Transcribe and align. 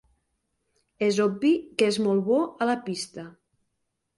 És 1.09 1.19
obvi 1.27 1.51
que 1.81 1.91
és 1.91 1.99
molt 2.07 2.27
bo 2.31 2.41
a 2.67 2.71
la 2.71 2.79
pista. 2.89 3.31